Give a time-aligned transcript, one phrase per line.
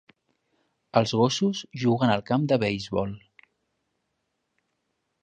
[1.01, 3.15] Els gossos juguen al camp de beisbol.